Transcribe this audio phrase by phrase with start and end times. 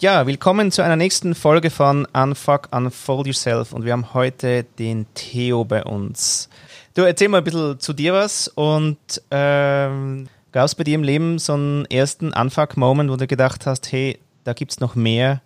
[0.00, 5.06] Ja, willkommen zu einer nächsten Folge von Unfuck, Unfold Yourself und wir haben heute den
[5.14, 6.48] Theo bei uns.
[6.94, 8.96] Du erzähl mal ein bisschen zu dir was und
[9.32, 13.90] ähm, gab es bei dir im Leben so einen ersten Unfuck-Moment, wo du gedacht hast,
[13.90, 15.42] hey, da gibt es noch mehr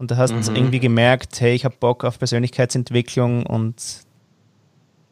[0.00, 0.56] und du hast mhm.
[0.56, 3.76] irgendwie gemerkt, hey, ich habe Bock auf Persönlichkeitsentwicklung und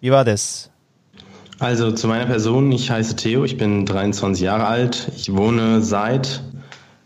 [0.00, 0.72] wie war das?
[1.60, 6.42] Also zu meiner Person, ich heiße Theo, ich bin 23 Jahre alt, ich wohne seit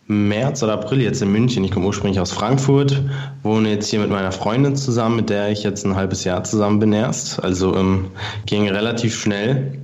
[0.08, 1.64] März oder April jetzt in München.
[1.64, 3.02] Ich komme ursprünglich aus Frankfurt,
[3.42, 6.78] wohne jetzt hier mit meiner Freundin zusammen, mit der ich jetzt ein halbes Jahr zusammen
[6.78, 7.42] bin erst.
[7.42, 8.10] Also ähm,
[8.46, 9.80] ging relativ schnell.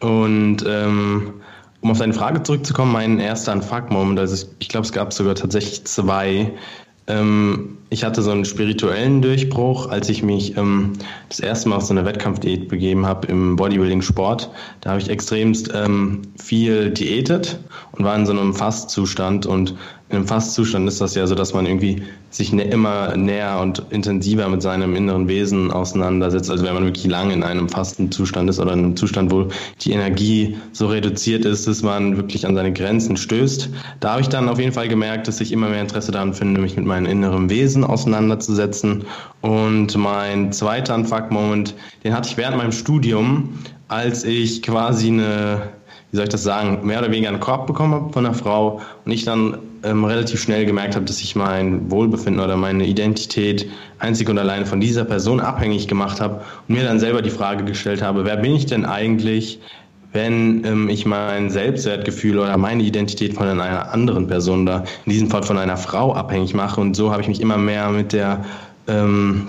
[0.00, 1.34] Und ähm,
[1.80, 5.34] um auf deine Frage zurückzukommen, mein erster Unfuck-Moment, also ich, ich glaube, es gab sogar
[5.34, 6.52] tatsächlich zwei.
[7.08, 10.94] Ähm, ich hatte so einen spirituellen Durchbruch, als ich mich ähm,
[11.28, 14.50] das erste Mal auf so eine Wettkampfdiät begeben habe im Bodybuilding-Sport.
[14.80, 17.60] Da habe ich extremst ähm, viel diätet
[17.92, 19.76] und war in so einem Fastzustand und
[20.08, 24.48] in einem Fastzustand ist das ja so, dass man irgendwie sich immer näher und intensiver
[24.48, 26.48] mit seinem inneren Wesen auseinandersetzt.
[26.48, 29.48] Also wenn man wirklich lange in einem Fastenzustand ist oder in einem Zustand, wo
[29.80, 33.68] die Energie so reduziert ist, dass man wirklich an seine Grenzen stößt.
[33.98, 36.60] Da habe ich dann auf jeden Fall gemerkt, dass ich immer mehr Interesse daran finde,
[36.60, 39.06] mich mit meinem inneren Wesen auseinanderzusetzen.
[39.40, 45.74] Und mein zweiter Unfuck-Moment, den hatte ich während meinem Studium, als ich quasi eine
[46.12, 48.80] wie soll ich das sagen, mehr oder weniger einen Korb bekommen habe von einer Frau
[49.04, 53.68] und ich dann ähm, relativ schnell gemerkt habe, dass ich mein Wohlbefinden oder meine Identität
[53.98, 57.64] einzig und alleine von dieser Person abhängig gemacht habe und mir dann selber die Frage
[57.64, 59.60] gestellt habe, wer bin ich denn eigentlich,
[60.12, 65.30] wenn ähm, ich mein Selbstwertgefühl oder meine Identität von einer anderen Person da, in diesem
[65.30, 66.80] Fall von einer Frau abhängig mache.
[66.80, 68.44] Und so habe ich mich immer mehr mit der
[68.88, 69.48] ähm,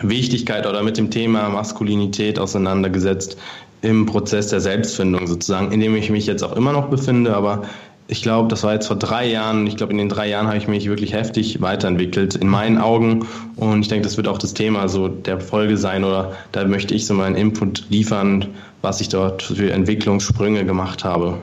[0.00, 3.38] Wichtigkeit oder mit dem Thema Maskulinität auseinandergesetzt,
[3.82, 7.62] im Prozess der Selbstfindung sozusagen, in dem ich mich jetzt auch immer noch befinde, aber
[8.08, 9.66] ich glaube, das war jetzt vor drei Jahren.
[9.66, 13.26] Ich glaube, in den drei Jahren habe ich mich wirklich heftig weiterentwickelt, in meinen Augen.
[13.56, 16.94] Und ich denke, das wird auch das Thema so der Folge sein oder da möchte
[16.94, 18.46] ich so meinen Input liefern,
[18.82, 21.38] was ich dort für Entwicklungssprünge gemacht habe.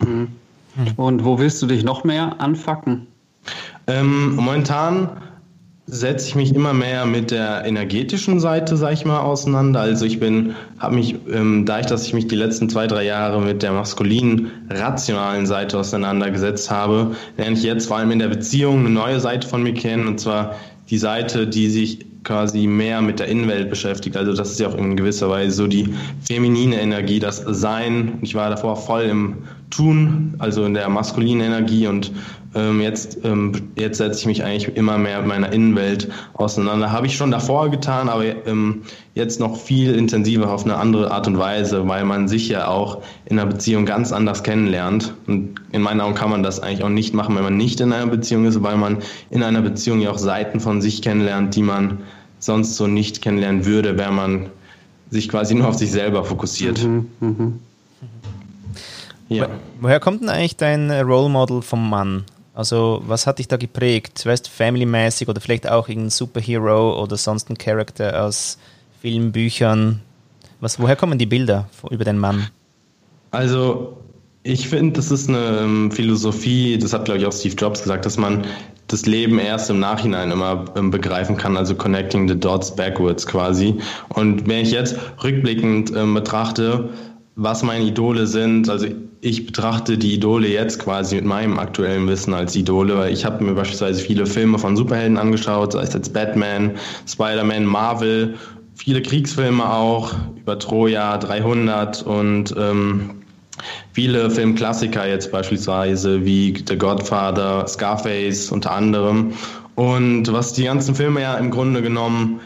[0.00, 0.28] Mhm.
[0.96, 3.06] Und wo willst du dich noch mehr anfacken?
[3.86, 5.10] Ähm, momentan
[5.86, 9.80] setze ich mich immer mehr mit der energetischen Seite, sag ich mal, auseinander.
[9.80, 13.40] Also ich bin, habe mich, ähm, dadurch, dass ich mich die letzten zwei, drei Jahre
[13.40, 18.80] mit der maskulinen, rationalen Seite auseinandergesetzt habe, lerne ich jetzt vor allem in der Beziehung
[18.80, 20.54] eine neue Seite von mir kennen, und zwar
[20.88, 24.16] die Seite, die sich quasi mehr mit der Innenwelt beschäftigt.
[24.16, 25.88] Also das ist ja auch in gewisser Weise so die
[26.26, 28.18] feminine Energie, das Sein.
[28.22, 29.36] Ich war davor voll im
[29.70, 32.12] Tun, also in der maskulinen Energie und
[32.54, 36.92] ähm, jetzt, ähm, jetzt setze ich mich eigentlich immer mehr mit meiner Innenwelt auseinander.
[36.92, 38.82] Habe ich schon davor getan, aber ähm,
[39.14, 43.02] jetzt noch viel intensiver auf eine andere Art und Weise, weil man sich ja auch
[43.26, 45.14] in einer Beziehung ganz anders kennenlernt.
[45.26, 47.92] Und in meinen Augen kann man das eigentlich auch nicht machen, wenn man nicht in
[47.92, 48.98] einer Beziehung ist, weil man
[49.30, 51.98] in einer Beziehung ja auch Seiten von sich kennenlernt, die man
[52.38, 54.46] sonst so nicht kennenlernen würde, wenn man
[55.10, 56.82] sich quasi nur auf sich selber fokussiert.
[56.82, 57.52] Mhm, mh.
[59.28, 59.48] Ja.
[59.80, 62.24] Woher kommt denn eigentlich dein Role Model vom Mann?
[62.54, 64.24] Also, was hat dich da geprägt?
[64.24, 68.58] Weißt du, family-mäßig oder vielleicht auch irgendein Superhero oder sonst ein Charakter aus
[69.02, 70.00] Filmbüchern?
[70.60, 72.46] Was, woher kommen die Bilder über den Mann?
[73.32, 73.96] Also,
[74.44, 78.06] ich finde, das ist eine ähm, Philosophie, das hat, glaube ich, auch Steve Jobs gesagt,
[78.06, 78.44] dass man
[78.86, 83.74] das Leben erst im Nachhinein immer ähm, begreifen kann, also connecting the dots backwards quasi.
[84.10, 86.90] Und wenn ich jetzt rückblickend ähm, betrachte,
[87.34, 88.86] was meine Idole sind, also
[89.24, 93.42] ich betrachte die Idole jetzt quasi mit meinem aktuellen Wissen als Idole, weil ich habe
[93.42, 96.72] mir beispielsweise viele Filme von Superhelden angeschaut, sei es jetzt Batman,
[97.08, 98.34] Spider-Man, Marvel,
[98.74, 103.22] viele Kriegsfilme auch, über Troja, 300 und ähm,
[103.92, 109.32] viele Filmklassiker jetzt beispielsweise wie The Godfather, Scarface unter anderem.
[109.74, 112.40] Und was die ganzen Filme ja im Grunde genommen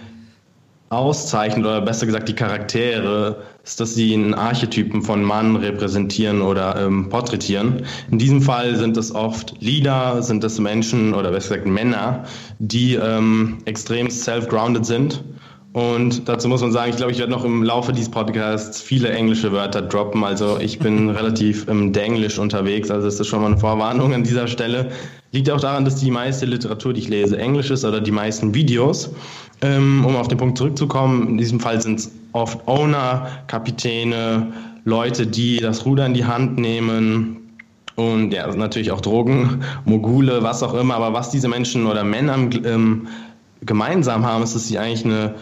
[0.90, 6.76] auszeichnet, oder besser gesagt die Charaktere, ist, dass sie einen Archetypen von Mann repräsentieren oder
[6.80, 7.84] ähm, porträtieren.
[8.10, 12.24] In diesem Fall sind es oft Leader, sind es Menschen oder besser gesagt Männer,
[12.58, 15.22] die ähm, extrem self-grounded sind.
[15.74, 19.10] Und dazu muss man sagen, ich glaube, ich werde noch im Laufe dieses Podcasts viele
[19.10, 20.24] englische Wörter droppen.
[20.24, 24.24] Also ich bin relativ im Denglisch unterwegs, also das ist schon mal eine Vorwarnung an
[24.24, 24.90] dieser Stelle.
[25.32, 28.54] Liegt auch daran, dass die meiste Literatur, die ich lese, Englisch ist oder die meisten
[28.54, 29.10] Videos.
[29.60, 34.52] Ähm, um auf den Punkt zurückzukommen, in diesem Fall sind es oft Owner, Kapitäne,
[34.84, 37.38] Leute, die das Ruder in die Hand nehmen,
[37.98, 40.94] und ja, natürlich auch Drogen, Mogule, was auch immer.
[40.94, 43.08] Aber was diese Menschen oder Männer ähm,
[43.62, 45.34] gemeinsam haben, ist, dass sie eigentlich eine,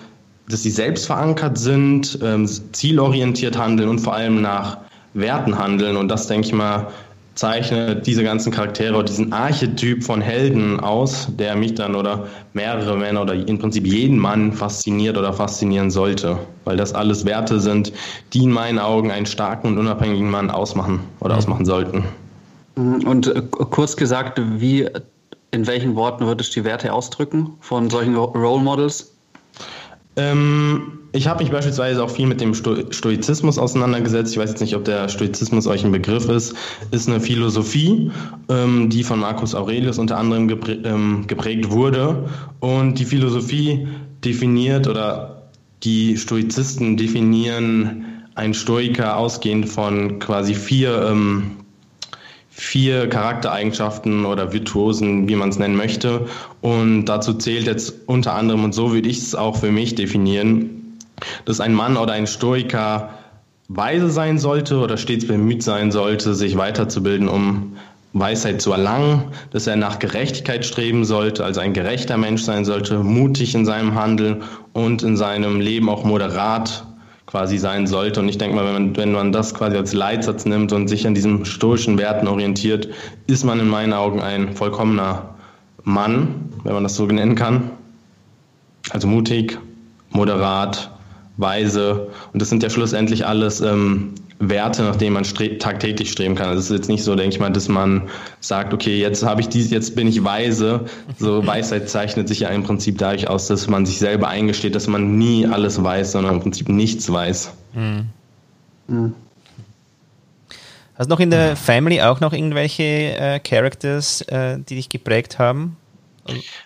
[0.48, 4.78] dass sie selbst verankert sind, ähm, zielorientiert handeln und vor allem nach
[5.12, 5.96] Werten handeln.
[5.96, 6.86] Und das, denke ich mal,
[7.36, 12.96] zeichnet diese ganzen Charaktere oder diesen Archetyp von Helden aus, der mich dann oder mehrere
[12.96, 16.38] Männer oder im Prinzip jeden Mann fasziniert oder faszinieren sollte.
[16.64, 17.92] Weil das alles Werte sind,
[18.32, 21.38] die in meinen Augen einen starken und unabhängigen Mann ausmachen oder mhm.
[21.38, 22.04] ausmachen sollten.
[22.74, 24.88] Und äh, kurz gesagt, wie,
[25.50, 29.15] in welchen Worten würdest du die Werte ausdrücken von solchen Role Models?
[30.16, 34.32] Ähm, ich habe mich beispielsweise auch viel mit dem Sto Stoizismus auseinandergesetzt.
[34.32, 36.54] Ich weiß jetzt nicht, ob der Stoizismus euch ein Begriff ist.
[36.90, 38.10] Ist eine Philosophie,
[38.48, 42.28] ähm, die von Marcus Aurelius unter anderem geprä ähm, geprägt wurde.
[42.60, 43.88] Und die Philosophie
[44.24, 45.48] definiert oder
[45.84, 48.04] die Stoizisten definieren
[48.34, 51.52] einen Stoiker ausgehend von quasi vier ähm,
[52.58, 56.26] vier Charaktereigenschaften oder Virtuosen, wie man es nennen möchte.
[56.62, 60.96] Und dazu zählt jetzt unter anderem, und so würde ich es auch für mich definieren,
[61.44, 63.10] dass ein Mann oder ein Stoiker
[63.68, 67.76] weise sein sollte oder stets bemüht sein sollte, sich weiterzubilden, um
[68.14, 73.00] Weisheit zu erlangen, dass er nach Gerechtigkeit streben sollte, also ein gerechter Mensch sein sollte,
[73.00, 76.86] mutig in seinem Handeln und in seinem Leben auch moderat
[77.36, 78.20] quasi sein sollte.
[78.20, 81.06] Und ich denke mal, wenn man, wenn man das quasi als Leitsatz nimmt und sich
[81.06, 82.88] an diesen stoischen Werten orientiert,
[83.26, 85.34] ist man in meinen Augen ein vollkommener
[85.84, 87.72] Mann, wenn man das so nennen kann.
[88.88, 89.58] Also mutig,
[90.08, 90.90] moderat,
[91.36, 92.06] weise.
[92.32, 96.48] Und das sind ja schlussendlich alles ähm, Werte, nach denen man stre tagtäglich streben kann.
[96.48, 98.08] Also es ist jetzt nicht so, denke ich mal, dass man
[98.40, 100.84] sagt, okay, jetzt habe ich dies, jetzt bin ich weise.
[101.18, 104.86] So Weisheit zeichnet sich ja im Prinzip dadurch aus, dass man sich selber eingesteht, dass
[104.86, 107.52] man nie alles weiß, sondern im Prinzip nichts weiß.
[107.74, 108.06] Mhm.
[108.88, 109.14] Mhm.
[110.98, 115.38] Hast du noch in der Family auch noch irgendwelche äh, Characters, äh, die dich geprägt
[115.38, 115.76] haben?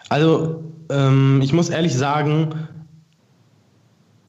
[0.08, 2.68] Also, ähm, ich muss ehrlich sagen,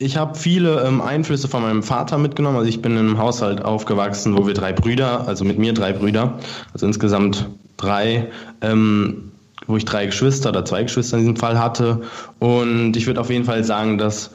[0.01, 2.57] ich habe viele ähm, Einflüsse von meinem Vater mitgenommen.
[2.57, 5.94] Also ich bin in einem Haushalt aufgewachsen, wo wir drei Brüder, also mit mir drei
[5.94, 6.39] Brüder,
[6.74, 8.31] also insgesamt drei,
[8.62, 9.31] ähm,
[9.68, 12.01] wo ich drei Geschwister oder zwei Geschwister in diesem Fall hatte.
[12.39, 14.31] Und ich würde auf jeden Fall sagen, dass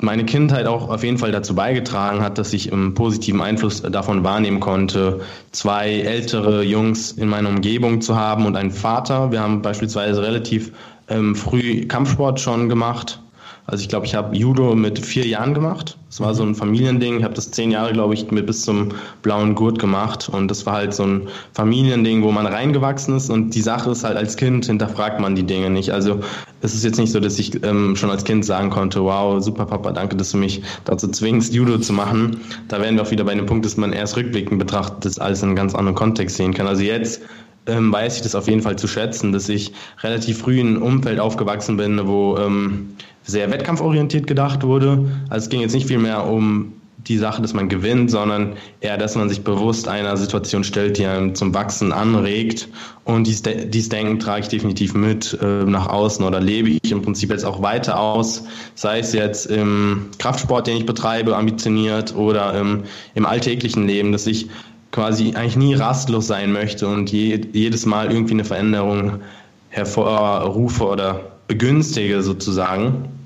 [0.00, 4.24] meine Kindheit auch auf jeden Fall dazu beigetragen hat, dass ich einen positiven Einfluss davon
[4.24, 5.20] wahrnehmen konnte,
[5.52, 9.32] zwei ältere Jungs in meiner Umgebung zu haben und einen Vater.
[9.32, 10.70] Wir haben beispielsweise relativ
[11.08, 13.20] ähm, früh Kampfsport schon gemacht
[13.68, 15.98] also ich glaube, ich habe Judo mit vier Jahren gemacht.
[16.08, 17.18] Das war so ein Familiending.
[17.18, 20.30] Ich habe das zehn Jahre, glaube ich, mit bis zum blauen Gurt gemacht.
[20.30, 23.28] Und das war halt so ein Familiending, wo man reingewachsen ist.
[23.28, 25.90] Und die Sache ist halt, als Kind hinterfragt man die Dinge nicht.
[25.90, 26.20] Also
[26.62, 29.66] es ist jetzt nicht so, dass ich ähm, schon als Kind sagen konnte, wow, super
[29.66, 32.40] Papa, danke, dass du mich dazu zwingst, Judo zu machen.
[32.68, 35.42] Da wären wir auch wieder bei dem Punkt, dass man erst rückblickend betrachtet, das alles
[35.42, 36.66] in einem ganz anderen Kontext sehen kann.
[36.66, 37.20] Also jetzt
[37.66, 39.72] ähm, weiß ich das auf jeden Fall zu schätzen, dass ich
[40.02, 42.96] relativ früh in einem Umfeld aufgewachsen bin, wo ähm,
[43.28, 45.04] sehr wettkampforientiert gedacht wurde.
[45.28, 46.72] Also es ging jetzt nicht viel mehr um
[47.06, 51.06] die Sache, dass man gewinnt, sondern eher, dass man sich bewusst einer Situation stellt, die
[51.06, 52.68] einem zum Wachsen anregt.
[53.04, 57.02] Und dies, dies Denken trage ich definitiv mit äh, nach außen oder lebe ich im
[57.02, 58.44] Prinzip jetzt auch weiter aus,
[58.74, 62.84] sei es jetzt im Kraftsport, den ich betreibe, ambitioniert oder im,
[63.14, 64.48] im alltäglichen Leben, dass ich
[64.90, 69.20] quasi eigentlich nie rastlos sein möchte und je, jedes Mal irgendwie eine Veränderung
[69.68, 73.17] hervorrufe oder begünstige sozusagen.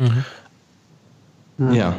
[0.00, 1.72] Mhm.
[1.74, 1.94] Ja.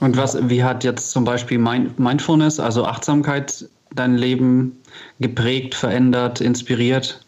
[0.00, 4.76] Und was, wie hat jetzt zum Beispiel Mindfulness, also Achtsamkeit, dein Leben
[5.20, 7.24] geprägt, verändert, inspiriert?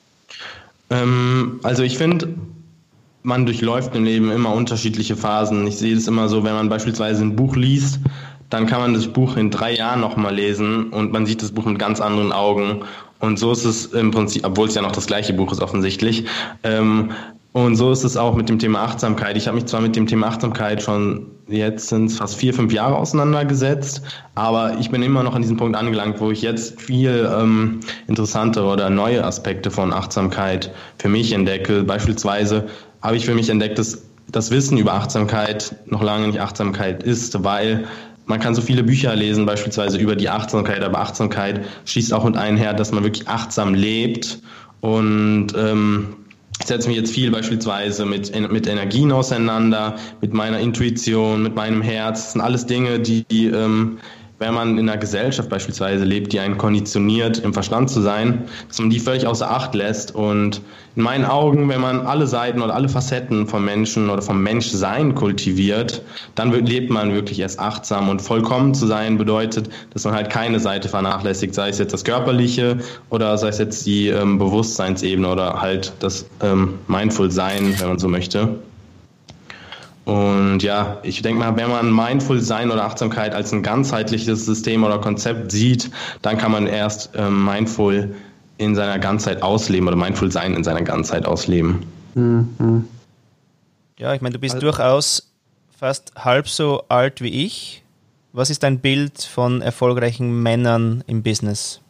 [0.91, 2.35] Ähm, also ich finde,
[3.23, 5.67] man durchläuft im Leben immer unterschiedliche Phasen.
[5.67, 8.01] Ich sehe es immer so, wenn man beispielsweise ein Buch liest,
[8.51, 11.65] dann kann man das Buch in drei Jahren nochmal lesen und man sieht das Buch
[11.65, 12.83] mit ganz anderen Augen.
[13.21, 16.27] Und so ist es im Prinzip, obwohl es ja noch das gleiche Buch ist offensichtlich,
[16.63, 17.11] ähm,
[17.65, 19.37] und so ist es auch mit dem Thema Achtsamkeit.
[19.37, 22.73] Ich habe mich zwar mit dem Thema Achtsamkeit schon jetzt sind es fast vier, fünf
[22.73, 24.03] Jahre auseinandergesetzt,
[24.35, 28.67] aber ich bin immer noch an diesem Punkt angelangt, wo ich jetzt viel ähm, interessantere
[28.67, 31.85] oder neue Aspekte von Achtsamkeit für mich entdecke.
[31.85, 32.67] Beispielsweise
[33.03, 37.43] habe ich für mich entdeckt, dass das Wissen über Achtsamkeit noch lange nicht Achtsamkeit ist,
[37.45, 37.87] weil
[38.27, 42.37] man kann so viele Bücher lesen, beispielsweise über die Achtsamkeit, aber Achtsamkeit schließt auch mit
[42.37, 44.43] einher, dass man wirklich achtsam lebt
[44.81, 46.15] und ähm,
[46.61, 51.83] ich setze mich jetzt viel beispielsweise mit, mit Energien auseinander, mit meiner Intuition, mit meinem
[51.83, 52.25] Herz.
[52.25, 53.99] Das sind alles Dinge, die, die ähm,
[54.39, 58.79] wenn man in einer Gesellschaft beispielsweise lebt, die einen konditioniert, im Verstand zu sein, dass
[58.79, 60.15] man die völlig außer Acht lässt.
[60.15, 60.61] Und
[60.95, 65.15] in meinen Augen, wenn man alle Seiten oder alle Facetten vom Menschen oder vom Menschsein
[65.15, 66.03] kultiviert,
[66.37, 68.09] dann lebt man wirklich erst achtsam.
[68.09, 72.05] Und vollkommen zu sein bedeutet, dass man halt keine Seite vernachlässigt, sei es jetzt das
[72.05, 72.79] Körperliche
[73.11, 77.99] oder sei es jetzt die ähm, Bewusstseinsebene oder halt das ähm, Mindful Sein, wenn man
[77.99, 78.59] so möchte.
[80.09, 84.83] Und ja, ich denke mal, wenn man Mindful Sein oder Achtsamkeit als ein ganzheitliches System
[84.83, 85.91] oder Konzept sieht,
[86.23, 88.15] dann kann man erst ähm, Mindful
[88.57, 91.83] in seiner Ganzheit ausleben oder Mindful Sein in seiner Ganzheit ausleben.
[92.15, 92.89] Mhm.
[93.99, 95.31] Ja, ich meine, du bist also, durchaus
[95.79, 97.83] fast halb so alt wie ich.
[98.33, 101.83] Was ist dein Bild von erfolgreichen Männern im Business?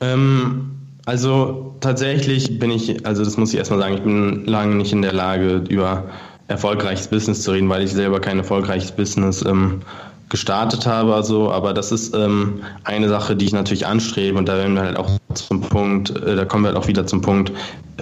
[0.00, 0.72] Ähm,
[1.06, 5.02] also tatsächlich bin ich, also das muss ich erstmal sagen, ich bin lange nicht in
[5.02, 6.10] der Lage, über
[6.50, 9.80] erfolgreiches Business zu reden, weil ich selber kein erfolgreiches Business ähm,
[10.28, 11.14] gestartet habe.
[11.14, 14.82] Also, aber das ist ähm, eine Sache, die ich natürlich anstrebe und da werden wir
[14.82, 17.52] halt auch zum Punkt, äh, da kommen wir halt auch wieder zum Punkt,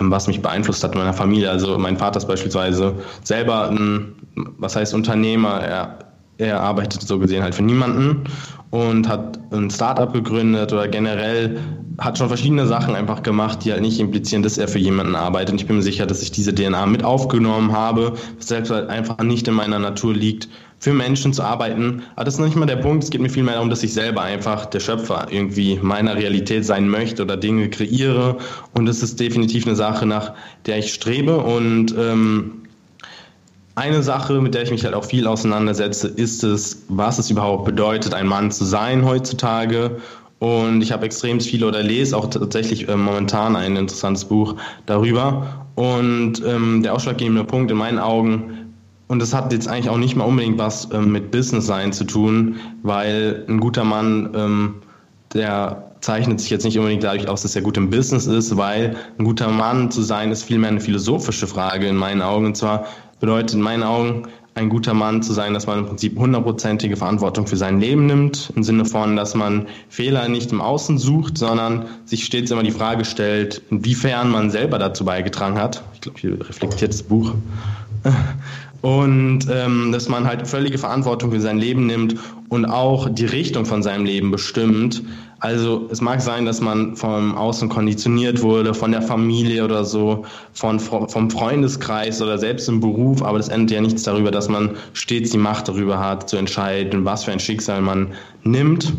[0.01, 1.51] ähm, was mich beeinflusst hat in meiner Familie.
[1.51, 4.15] Also mein Vater ist beispielsweise selber ein,
[4.59, 5.99] was heißt Unternehmer, er,
[6.39, 8.25] er arbeitet so gesehen halt für niemanden
[8.71, 11.59] und hat ein Startup gegründet oder generell
[11.99, 15.53] hat schon verschiedene Sachen einfach gemacht, die halt nicht implizieren, dass er für jemanden arbeitet.
[15.53, 18.89] Und ich bin mir sicher, dass ich diese DNA mit aufgenommen habe, was selbst halt
[18.89, 22.05] einfach nicht in meiner Natur liegt, für Menschen zu arbeiten.
[22.15, 23.03] Aber das ist noch nicht mal der Punkt.
[23.03, 26.89] Es geht mir vielmehr darum, dass ich selber einfach der Schöpfer irgendwie meiner Realität sein
[26.89, 28.39] möchte oder Dinge kreiere.
[28.75, 30.35] Und das ist definitiv eine Sache, nach
[30.67, 31.39] der ich strebe.
[31.39, 32.63] Und ähm,
[33.75, 37.65] eine Sache, mit der ich mich halt auch viel auseinandersetze, ist es, was es überhaupt
[37.65, 39.97] bedeutet, ein Mann zu sein heutzutage.
[40.39, 44.55] Und ich habe extrem viel oder lese auch tatsächlich äh, momentan ein interessantes Buch
[44.87, 45.67] darüber.
[45.75, 48.75] Und ähm, der ausschlaggebende Punkt in meinen Augen,
[49.09, 52.05] und das hat jetzt eigentlich auch nicht mal unbedingt was ähm, mit Business sein zu
[52.05, 54.75] tun, weil ein guter Mann, ähm,
[55.33, 58.97] der zeichnet sich jetzt nicht unbedingt dadurch aus, dass er gut im Business ist, weil
[59.19, 62.47] ein guter Mann zu sein ist vielmehr eine philosophische Frage in meinen Augen.
[62.47, 62.87] Und zwar,
[63.21, 64.29] bedeutet in meinen Augen,
[64.59, 68.53] ein guter Mann zu sein, dass man im Prinzip hundertprozentige Verantwortung für sein Leben nimmt,
[68.55, 72.71] im Sinne von, dass man Fehler nicht im Außen sucht, sondern sich stets immer die
[72.71, 75.83] Frage stellt, inwiefern man selber dazu beigetragen hat.
[75.95, 77.35] Ich glaube, hier reflektiert das Buch.
[78.81, 82.15] Und ähm, dass man halt völlige Verantwortung für sein Leben nimmt
[82.49, 85.03] und auch die Richtung von seinem Leben bestimmt,
[85.41, 90.25] also es mag sein, dass man vom Außen konditioniert wurde, von der Familie oder so,
[90.53, 94.77] von, vom Freundeskreis oder selbst im Beruf, aber das endet ja nichts darüber, dass man
[94.95, 98.09] stets die Macht darüber hat, zu entscheiden, was für ein Schicksal man
[98.43, 98.93] nimmt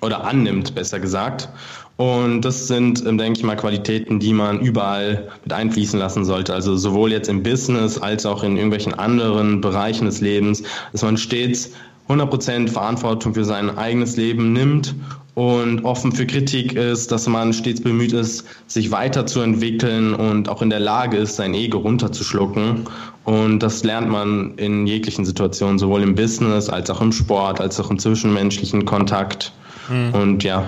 [0.00, 1.48] oder annimmt, besser gesagt.
[1.96, 6.52] Und das sind, ähm, denke ich mal, Qualitäten, die man überall mit einfließen lassen sollte.
[6.52, 11.16] Also sowohl jetzt im Business als auch in irgendwelchen anderen Bereichen des Lebens, dass man
[11.16, 11.70] stets
[12.08, 14.96] 100% Verantwortung für sein eigenes Leben nimmt
[15.34, 20.68] und offen für Kritik ist, dass man stets bemüht ist, sich weiterzuentwickeln und auch in
[20.68, 22.86] der Lage ist, sein Ego runterzuschlucken.
[23.24, 27.80] Und das lernt man in jeglichen Situationen, sowohl im Business als auch im Sport, als
[27.80, 29.52] auch im zwischenmenschlichen Kontakt.
[29.88, 30.14] Mhm.
[30.14, 30.66] Und ja.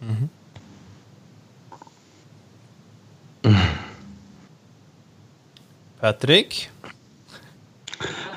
[0.00, 0.28] Mhm.
[6.00, 6.70] Patrick?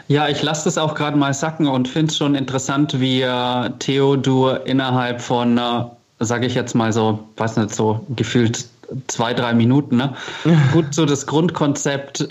[0.10, 3.70] Ja, ich lasse das auch gerade mal sacken und finde es schon interessant, wie äh,
[3.78, 5.84] Theo du innerhalb von, äh,
[6.20, 8.66] sage ich jetzt mal so, weiß nicht, so gefühlt
[9.06, 10.16] zwei, drei Minuten, ne?
[10.74, 12.28] gut so das Grundkonzept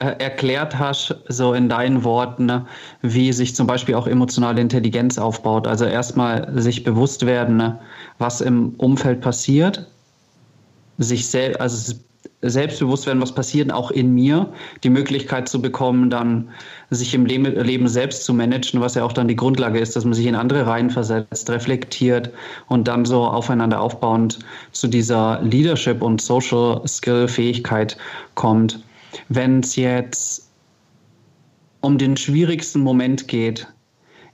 [0.00, 2.66] äh, erklärt hast, so in deinen Worten, ne?
[3.00, 5.66] wie sich zum Beispiel auch emotionale Intelligenz aufbaut.
[5.66, 7.78] Also erstmal sich bewusst werden, ne?
[8.18, 9.86] was im Umfeld passiert,
[10.98, 11.94] sich selbst, also
[12.42, 16.48] selbstbewusst werden, was passiert auch in mir, die Möglichkeit zu bekommen, dann
[16.90, 20.14] sich im Leben selbst zu managen, was ja auch dann die Grundlage ist, dass man
[20.14, 22.30] sich in andere Reihen versetzt, reflektiert
[22.68, 24.40] und dann so aufeinander aufbauend
[24.72, 27.96] zu dieser Leadership und Social Skill Fähigkeit
[28.34, 28.82] kommt.
[29.28, 30.48] Wenn es jetzt
[31.80, 33.68] um den schwierigsten Moment geht,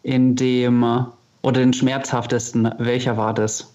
[0.02, 1.06] in dem
[1.42, 3.74] oder den schmerzhaftesten, welcher war das?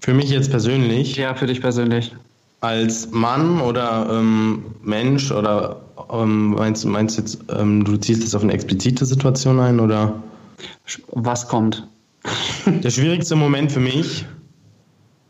[0.00, 1.16] Für mich jetzt persönlich?
[1.16, 2.14] Ja, für dich persönlich
[2.60, 5.80] als Mann oder ähm, Mensch oder
[6.12, 10.22] ähm, meinst, meinst jetzt, ähm, du ziehst jetzt auf eine explizite Situation ein oder?
[11.12, 11.86] Was kommt?
[12.66, 14.26] Der schwierigste Moment für mich,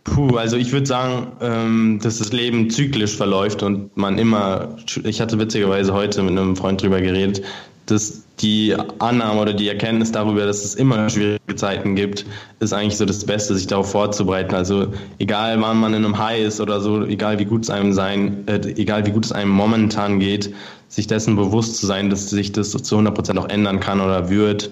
[0.05, 5.21] puh, also ich würde sagen, ähm, dass das Leben zyklisch verläuft und man immer, ich
[5.21, 7.43] hatte witzigerweise heute mit einem Freund drüber geredet,
[7.91, 12.25] dass die Annahme oder die Erkenntnis darüber, dass es immer schwierige Zeiten gibt,
[12.61, 14.55] ist eigentlich so das Beste, sich darauf vorzubereiten.
[14.55, 17.93] Also egal, wann man in einem High ist oder so, egal wie gut es einem
[17.93, 20.55] sein, äh, egal wie gut es einem momentan geht,
[20.89, 24.31] sich dessen bewusst zu sein, dass sich das zu 100 Prozent auch ändern kann oder
[24.31, 24.71] wird,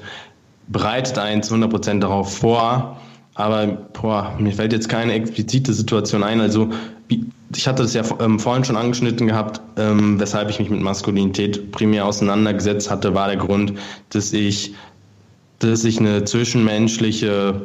[0.69, 3.01] bereitet einen zu 100 Prozent darauf vor.
[3.35, 6.41] Aber boah, mir fällt jetzt keine explizite Situation ein.
[6.41, 6.71] Also
[7.55, 11.71] ich hatte das ja ähm, vorhin schon angeschnitten gehabt, ähm, weshalb ich mich mit Maskulinität
[11.73, 13.75] primär auseinandergesetzt hatte, war der Grund,
[14.11, 14.75] dass ich,
[15.59, 17.63] dass ich eine zwischenmenschliche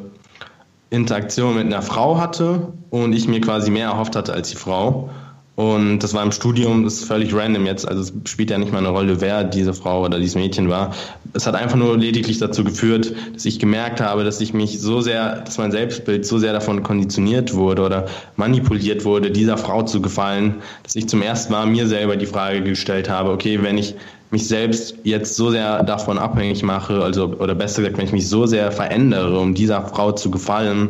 [0.89, 5.09] Interaktion mit einer Frau hatte und ich mir quasi mehr erhofft hatte als die Frau.
[5.55, 8.71] Und das war im Studium, das ist völlig random jetzt, also es spielt ja nicht
[8.71, 10.95] mal eine Rolle, wer diese Frau oder dieses Mädchen war.
[11.33, 15.01] Es hat einfach nur lediglich dazu geführt, dass ich gemerkt habe, dass ich mich so
[15.01, 20.01] sehr, dass mein Selbstbild so sehr davon konditioniert wurde oder manipuliert wurde, dieser Frau zu
[20.01, 23.93] gefallen, dass ich zum ersten Mal mir selber die Frage gestellt habe, okay, wenn ich
[24.31, 28.27] mich selbst jetzt so sehr davon abhängig mache, also oder besser gesagt, wenn ich mich
[28.27, 30.89] so sehr verändere, um dieser Frau zu gefallen,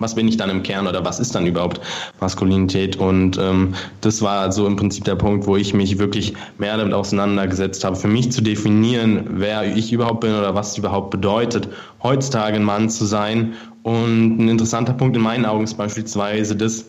[0.00, 1.80] was bin ich dann im Kern oder was ist dann überhaupt
[2.20, 2.96] Maskulinität?
[2.96, 6.94] Und ähm, das war so im Prinzip der Punkt, wo ich mich wirklich mehr damit
[6.94, 11.68] auseinandergesetzt habe, für mich zu definieren, wer ich überhaupt bin oder was es überhaupt bedeutet,
[12.02, 13.54] heutzutage ein Mann zu sein.
[13.82, 16.84] Und ein interessanter Punkt in meinen Augen ist beispielsweise das,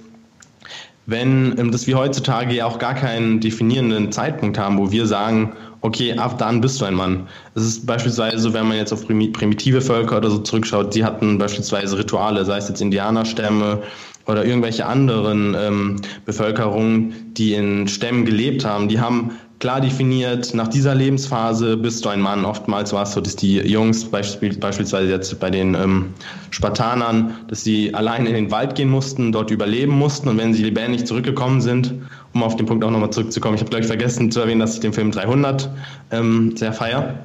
[1.05, 5.53] wenn ähm, dass wir heutzutage ja auch gar keinen definierenden Zeitpunkt haben, wo wir sagen,
[5.81, 7.27] okay, ab dann bist du ein Mann.
[7.55, 11.97] Es ist beispielsweise, wenn man jetzt auf primitive Völker oder so zurückschaut, die hatten beispielsweise
[11.97, 13.81] Rituale, sei es jetzt Indianerstämme
[14.25, 15.95] oder irgendwelche anderen ähm,
[16.25, 22.09] Bevölkerungen, die in Stämmen gelebt haben, die haben klar definiert, nach dieser Lebensphase bist du
[22.09, 22.45] ein Mann.
[22.45, 26.13] Oftmals war es so, dass die Jungs, beispielsweise jetzt bei den ähm,
[26.49, 30.63] Spartanern, dass sie allein in den Wald gehen mussten, dort überleben mussten und wenn sie
[30.63, 31.93] lebendig zurückgekommen sind,
[32.33, 34.75] um auf den Punkt auch nochmal zurückzukommen, ich habe glaube ich vergessen zu erwähnen, dass
[34.75, 35.69] ich den Film 300
[36.11, 37.15] ähm, sehr feier.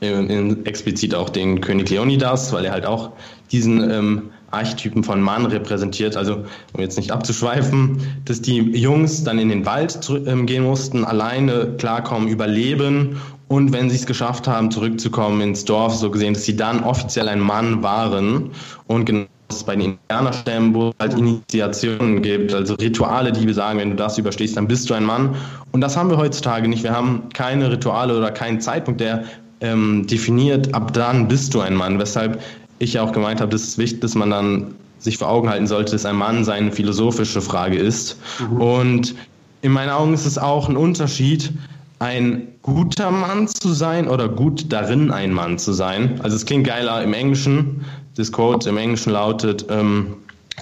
[0.00, 3.12] In, in, explizit auch den König Leonidas, weil er halt auch
[3.50, 6.16] diesen ähm, Archetypen von Mann repräsentiert.
[6.16, 11.04] Also, um jetzt nicht abzuschweifen, dass die Jungs dann in den Wald ähm, gehen mussten,
[11.04, 16.44] alleine klarkommen, überleben und wenn sie es geschafft haben, zurückzukommen ins Dorf, so gesehen, dass
[16.44, 18.50] sie dann offiziell ein Mann waren
[18.88, 23.78] und genau es bei den Indianerstämmen, wo es halt Initiationen gibt, also Rituale, die sagen,
[23.78, 25.36] wenn du das überstehst, dann bist du ein Mann.
[25.72, 26.82] Und das haben wir heutzutage nicht.
[26.82, 29.24] Wir haben keine Rituale oder keinen Zeitpunkt, der
[29.60, 31.98] ähm, definiert, ab dann bist du ein Mann.
[31.98, 32.42] Weshalb
[32.78, 35.66] ich ja auch gemeint habe, dass es wichtig, dass man dann sich vor Augen halten
[35.66, 38.18] sollte, dass ein Mann seine philosophische Frage ist.
[38.40, 38.60] Mhm.
[38.60, 39.14] Und
[39.62, 41.52] in meinen Augen ist es auch ein Unterschied,
[41.98, 46.20] ein guter Mann zu sein oder gut darin ein Mann zu sein.
[46.22, 47.84] Also es klingt geiler im Englischen.
[48.16, 50.06] Das Quote im Englischen lautet, um, ähm,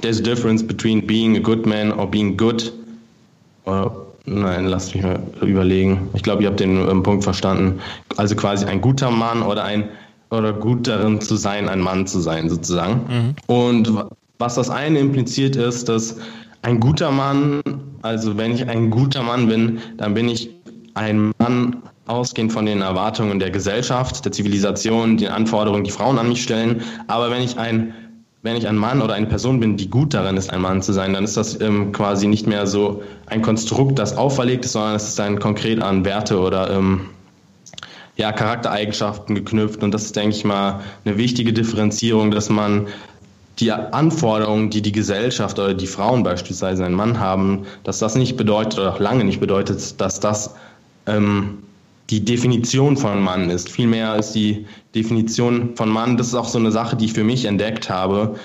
[0.00, 2.72] There's a difference between being a good man or being good.
[3.64, 3.94] Oder,
[4.26, 6.08] nein, lasst mich mal überlegen.
[6.14, 7.80] Ich glaube, ihr habt den ähm, Punkt verstanden.
[8.16, 9.88] Also quasi ein guter Mann oder ein
[10.38, 13.00] oder gut darin zu sein, ein Mann zu sein, sozusagen.
[13.08, 13.34] Mhm.
[13.46, 13.92] Und
[14.38, 16.16] was das eine impliziert ist, dass
[16.62, 17.60] ein guter Mann,
[18.02, 20.50] also wenn ich ein guter Mann bin, dann bin ich
[20.94, 26.28] ein Mann ausgehend von den Erwartungen der Gesellschaft, der Zivilisation, den Anforderungen, die Frauen an
[26.28, 26.82] mich stellen.
[27.06, 27.94] Aber wenn ich ein
[28.44, 30.92] wenn ich ein Mann oder eine Person bin, die gut darin ist, ein Mann zu
[30.92, 34.96] sein, dann ist das ähm, quasi nicht mehr so ein Konstrukt, das auferlegt ist, sondern
[34.96, 37.08] es ist dann konkret an Werte oder ähm,
[38.16, 39.82] ja, Charaktereigenschaften geknüpft.
[39.82, 42.86] Und das ist, denke ich mal, eine wichtige Differenzierung, dass man
[43.58, 48.36] die Anforderungen, die die Gesellschaft oder die Frauen beispielsweise einen Mann haben, dass das nicht
[48.36, 50.54] bedeutet oder auch lange nicht bedeutet, dass das
[51.06, 51.58] ähm,
[52.10, 53.70] die Definition von Mann ist.
[53.70, 57.24] Vielmehr ist die Definition von Mann, das ist auch so eine Sache, die ich für
[57.24, 58.36] mich entdeckt habe.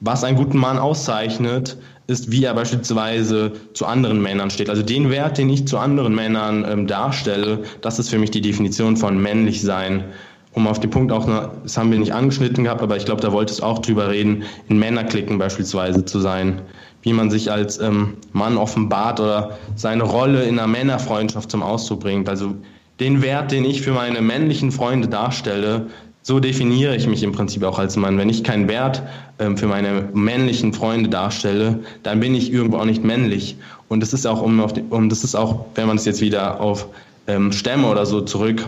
[0.00, 1.76] Was einen guten Mann auszeichnet,
[2.10, 4.68] ist, wie er beispielsweise zu anderen Männern steht.
[4.68, 8.40] Also den Wert, den ich zu anderen Männern ähm, darstelle, das ist für mich die
[8.40, 10.04] Definition von männlich sein.
[10.52, 13.22] Um auf den Punkt auch, noch, das haben wir nicht angeschnitten gehabt, aber ich glaube,
[13.22, 16.62] da wollte es auch drüber reden, in Männerklicken beispielsweise zu sein.
[17.02, 22.00] Wie man sich als ähm, Mann offenbart oder seine Rolle in einer Männerfreundschaft zum Ausdruck
[22.00, 22.28] bringt.
[22.28, 22.56] Also
[22.98, 25.86] den Wert, den ich für meine männlichen Freunde darstelle,
[26.22, 28.18] so definiere ich mich im Prinzip auch als Mann.
[28.18, 29.02] Wenn ich keinen Wert
[29.38, 33.56] ähm, für meine männlichen Freunde darstelle, dann bin ich irgendwo auch nicht männlich.
[33.88, 36.60] Und das ist auch, um, die, um das ist auch, wenn man es jetzt wieder
[36.60, 36.86] auf
[37.26, 38.66] ähm, Stämme oder so zurück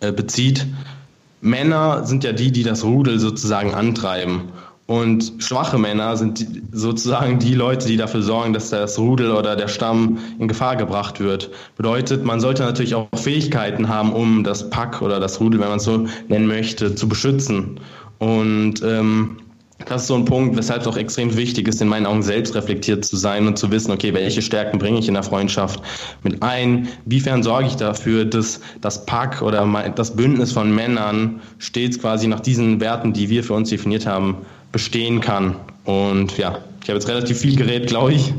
[0.00, 0.66] äh, bezieht,
[1.40, 4.42] Männer sind ja die, die das Rudel sozusagen antreiben.
[4.90, 9.54] Und schwache Männer sind die, sozusagen die Leute, die dafür sorgen, dass das Rudel oder
[9.54, 11.52] der Stamm in Gefahr gebracht wird.
[11.76, 15.76] Bedeutet, man sollte natürlich auch Fähigkeiten haben, um das Pack oder das Rudel, wenn man
[15.76, 17.78] es so nennen möchte, zu beschützen.
[18.18, 19.36] Und ähm,
[19.86, 22.56] das ist so ein Punkt, weshalb es auch extrem wichtig ist, in meinen Augen selbst
[22.56, 25.80] reflektiert zu sein und zu wissen, okay, welche Stärken bringe ich in der Freundschaft
[26.24, 26.88] mit ein?
[27.04, 32.40] Wiefern sorge ich dafür, dass das Pack oder das Bündnis von Männern stets quasi nach
[32.40, 34.38] diesen Werten, die wir für uns definiert haben,
[34.72, 35.56] bestehen kann?
[35.84, 38.32] Und ja, ich habe jetzt relativ viel geredet, glaube ich.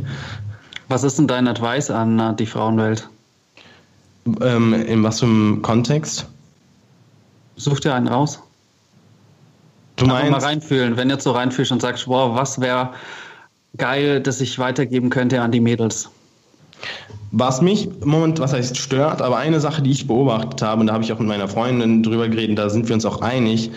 [0.88, 3.08] Was ist denn dein Advice an äh, die Frauenwelt?
[4.41, 6.28] Ähm, in was für einem Kontext?
[7.56, 8.39] Such dir einen raus.
[9.96, 12.91] Du meinst, mal reinfühlen, wenn du jetzt so reinfühlst und sagst, wow, was wäre
[13.78, 16.10] geil, dass ich weitergeben könnte an die Mädels.
[17.32, 20.88] Was mich im Moment, was heißt stört, aber eine Sache, die ich beobachtet habe, und
[20.88, 23.72] da habe ich auch mit meiner Freundin drüber geredet, da sind wir uns auch einig,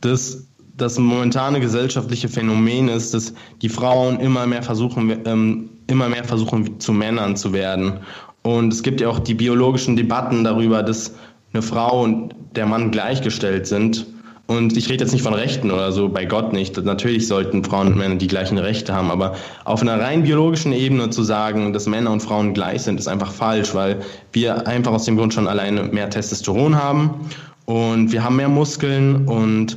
[0.00, 0.47] dass
[0.78, 6.80] das momentane gesellschaftliche Phänomen ist, dass die Frauen immer mehr versuchen, ähm, immer mehr versuchen
[6.80, 8.00] zu Männern zu werden.
[8.42, 11.14] Und es gibt ja auch die biologischen Debatten darüber, dass
[11.52, 14.06] eine Frau und der Mann gleichgestellt sind.
[14.46, 16.82] Und ich rede jetzt nicht von Rechten oder so, bei Gott nicht.
[16.82, 19.34] Natürlich sollten Frauen und Männer die gleichen Rechte haben, aber
[19.66, 23.30] auf einer rein biologischen Ebene zu sagen, dass Männer und Frauen gleich sind, ist einfach
[23.30, 24.00] falsch, weil
[24.32, 27.28] wir einfach aus dem Grund schon alleine mehr Testosteron haben
[27.66, 29.76] und wir haben mehr Muskeln und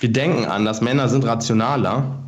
[0.00, 0.80] wir denken anders.
[0.80, 2.18] Männer sind rationaler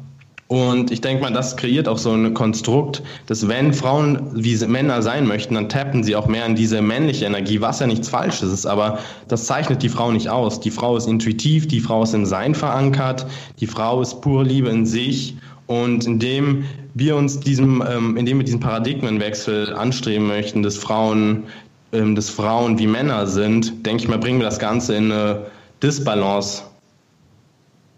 [0.50, 5.00] und ich denke mal, das kreiert auch so ein Konstrukt, dass wenn Frauen wie Männer
[5.00, 8.52] sein möchten, dann tappen sie auch mehr in diese männliche Energie, was ja nichts Falsches
[8.52, 10.58] ist, aber das zeichnet die Frau nicht aus.
[10.58, 13.26] Die Frau ist intuitiv, die Frau ist im Sein verankert,
[13.60, 15.36] die Frau ist pure Liebe in sich
[15.68, 21.44] und indem wir uns diesem, ähm, indem wir diesen Paradigmenwechsel anstreben möchten, dass Frauen,
[21.92, 25.46] ähm, dass Frauen wie Männer sind, denke ich mal, bringen wir das Ganze in eine
[25.80, 26.64] Disbalance.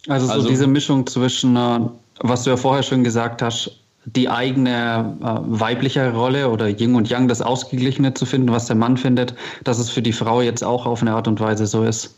[0.09, 1.81] Also so also, diese Mischung zwischen äh
[2.23, 7.09] was du ja vorher schon gesagt hast, die eigene äh, weibliche Rolle oder Yin und
[7.09, 9.35] Yang, das Ausgeglichene zu finden, was der Mann findet,
[9.65, 12.15] dass es für die Frau jetzt auch auf eine Art und Weise so ist.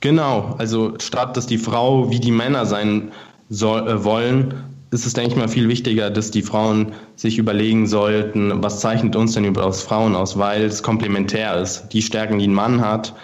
[0.00, 3.12] Genau, also statt dass die Frau wie die Männer sein
[3.48, 4.54] soll, äh, wollen,
[4.90, 9.16] ist es, denke ich mal, viel wichtiger, dass die Frauen sich überlegen sollten, was zeichnet
[9.16, 11.88] uns denn über aus Frauen aus, weil es komplementär ist.
[11.94, 13.14] Die Stärken, die ein Mann hat,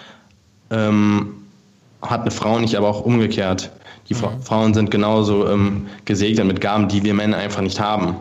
[0.71, 1.33] ähm,
[2.01, 3.69] hat eine Frau nicht, aber auch umgekehrt.
[4.09, 4.41] Die mhm.
[4.41, 8.15] Frauen sind genauso ähm, gesegnet mit Gaben, die wir Männer einfach nicht haben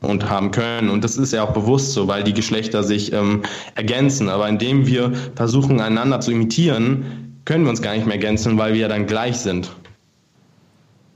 [0.00, 0.90] und haben können.
[0.90, 3.42] Und das ist ja auch bewusst so, weil die Geschlechter sich ähm,
[3.74, 4.28] ergänzen.
[4.28, 8.74] Aber indem wir versuchen, einander zu imitieren, können wir uns gar nicht mehr ergänzen, weil
[8.74, 9.72] wir ja dann gleich sind.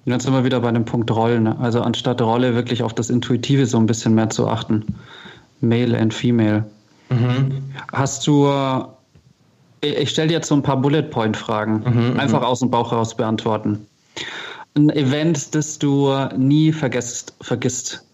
[0.07, 1.49] Jetzt sind wir wieder bei dem Punkt Rollen.
[1.49, 4.85] Also anstatt Rolle wirklich auf das Intuitive so ein bisschen mehr zu achten.
[5.61, 6.65] Male and Female.
[7.11, 7.63] Mhm.
[7.93, 8.49] Hast du
[9.81, 12.71] ich stelle dir jetzt so ein paar Bullet Point Fragen, mhm, mhm, einfach aus dem
[12.71, 13.87] Bauch heraus beantworten.
[14.75, 18.05] Ein Event, das du nie vergesst, vergisst.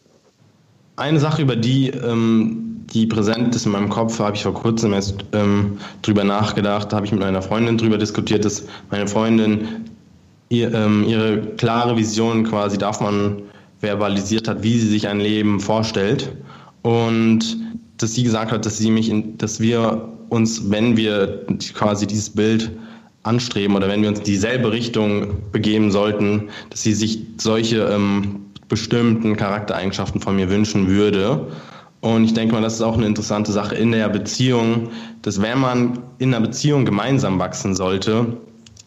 [0.96, 4.92] Eine Sache, über die, ähm, die präsent ist in meinem Kopf, habe ich vor kurzem
[4.92, 9.66] erst ähm, drüber nachgedacht, da habe ich mit meiner Freundin drüber diskutiert, dass meine Freundin
[10.50, 13.42] ihr, ähm, ihre klare Vision quasi davon
[13.80, 16.32] verbalisiert hat, wie sie sich ein Leben vorstellt.
[16.82, 17.56] Und
[17.96, 22.30] dass sie gesagt hat, dass sie mich, in, dass wir uns, wenn wir quasi dieses
[22.30, 22.70] Bild
[23.22, 29.36] anstreben oder wenn wir uns dieselbe Richtung begeben sollten, dass sie sich solche ähm, bestimmten
[29.36, 31.48] Charaktereigenschaften von mir wünschen würde.
[32.00, 34.88] Und ich denke mal, das ist auch eine interessante Sache in der Beziehung,
[35.22, 38.38] dass wenn man in einer Beziehung gemeinsam wachsen sollte,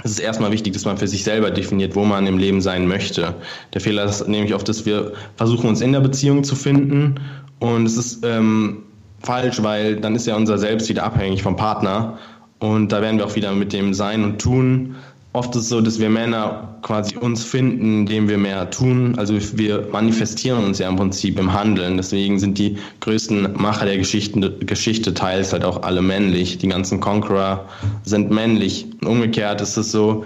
[0.04, 2.88] es ist erstmal wichtig, dass man für sich selber definiert, wo man im Leben sein
[2.88, 3.34] möchte.
[3.74, 7.16] Der Fehler ist nämlich oft, dass wir versuchen, uns in der Beziehung zu finden.
[7.60, 8.84] Und es ist ähm,
[9.24, 12.18] falsch, weil dann ist ja unser Selbst wieder abhängig vom Partner.
[12.60, 14.96] Und da werden wir auch wieder mit dem Sein und Tun.
[15.34, 19.16] Oft ist es so, dass wir Männer quasi uns finden, indem wir mehr tun.
[19.18, 21.98] Also wir manifestieren uns ja im Prinzip im Handeln.
[21.98, 26.60] Deswegen sind die größten Macher der Geschichten, Geschichte teils halt auch alle männlich.
[26.60, 27.66] Die ganzen Conqueror
[28.06, 28.86] sind männlich.
[29.02, 30.24] Und umgekehrt ist es so,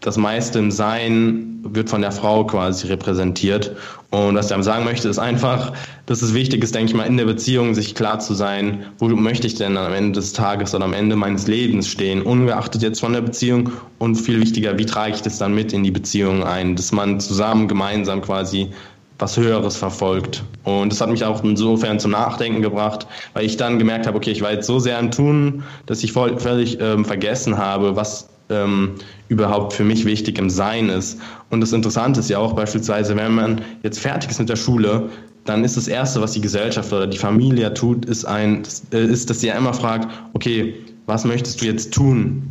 [0.00, 3.76] das meiste im Sein wird von der Frau quasi repräsentiert.
[4.10, 5.72] Und was ich einem sagen möchte, ist einfach,
[6.06, 9.08] dass es wichtig ist, denke ich mal, in der Beziehung sich klar zu sein, wo
[9.08, 13.00] möchte ich denn am Ende des Tages oder am Ende meines Lebens stehen, ungeachtet jetzt
[13.00, 13.70] von der Beziehung.
[13.98, 17.20] Und viel wichtiger, wie trage ich das dann mit in die Beziehung ein, dass man
[17.20, 18.70] zusammen, gemeinsam quasi
[19.18, 20.42] was Höheres verfolgt.
[20.64, 24.30] Und das hat mich auch insofern zum Nachdenken gebracht, weil ich dann gemerkt habe, okay,
[24.30, 28.29] ich war jetzt so sehr am Tun, dass ich voll, völlig ähm, vergessen habe, was
[28.50, 28.92] ähm,
[29.28, 31.18] überhaupt für mich wichtig im Sein ist.
[31.50, 35.08] Und das Interessante ist ja auch beispielsweise, wenn man jetzt fertig ist mit der Schule,
[35.44, 39.30] dann ist das Erste, was die Gesellschaft oder die Familie tut, ist, ein, äh, ist
[39.30, 40.74] dass sie ja immer fragt, okay,
[41.06, 42.42] was möchtest du jetzt tun?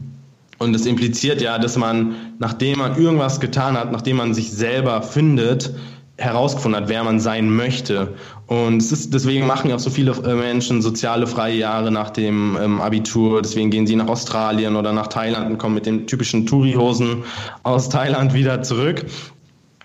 [0.58, 5.02] Und das impliziert ja, dass man, nachdem man irgendwas getan hat, nachdem man sich selber
[5.02, 5.74] findet,
[6.18, 8.10] herausgefunden hat, wer man sein möchte.
[8.50, 12.58] Und ist, deswegen machen ja auch so viele äh, Menschen soziale freie Jahre nach dem
[12.60, 13.44] ähm, Abitur.
[13.44, 17.24] Deswegen gehen sie nach Australien oder nach Thailand und kommen mit den typischen Tourihosen
[17.62, 19.06] aus Thailand wieder zurück.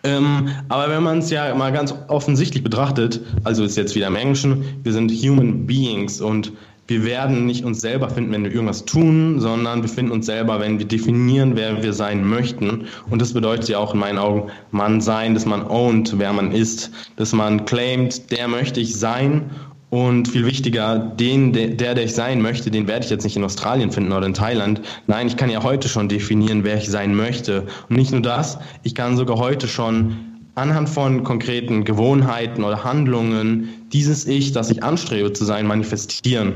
[0.02, 4.16] Ähm, aber wenn man es ja mal ganz offensichtlich betrachtet, also ist jetzt wieder im
[4.16, 6.52] Englischen, wir sind Human Beings und
[6.86, 10.60] wir werden nicht uns selber finden, wenn wir irgendwas tun, sondern wir finden uns selber,
[10.60, 12.86] wenn wir definieren, wer wir sein möchten.
[13.08, 16.52] Und das bedeutet ja auch in meinen Augen man sein, dass man ownt, wer man
[16.52, 19.50] ist, dass man claimt, der möchte ich sein.
[19.88, 23.44] Und viel wichtiger, den, der, der ich sein möchte, den werde ich jetzt nicht in
[23.44, 24.80] Australien finden oder in Thailand.
[25.06, 27.62] Nein, ich kann ja heute schon definieren, wer ich sein möchte.
[27.88, 30.16] Und nicht nur das, ich kann sogar heute schon
[30.56, 36.54] anhand von konkreten Gewohnheiten oder Handlungen dieses Ich, das ich anstrebe zu sein, manifestieren.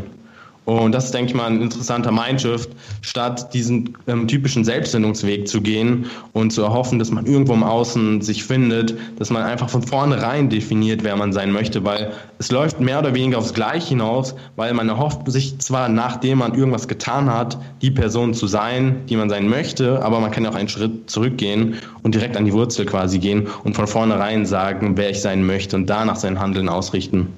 [0.69, 2.69] Und das ist, denke ich mal, ein interessanter Mindshift,
[3.01, 6.05] statt diesen ähm, typischen Selbstfindungsweg zu gehen
[6.35, 10.51] und zu erhoffen, dass man irgendwo im Außen sich findet, dass man einfach von vornherein
[10.51, 14.75] definiert, wer man sein möchte, weil es läuft mehr oder weniger aufs Gleiche hinaus, weil
[14.75, 19.31] man erhofft sich zwar, nachdem man irgendwas getan hat, die Person zu sein, die man
[19.31, 23.19] sein möchte, aber man kann auch einen Schritt zurückgehen und direkt an die Wurzel quasi
[23.19, 27.29] gehen und von vornherein sagen, wer ich sein möchte und danach sein Handeln ausrichten.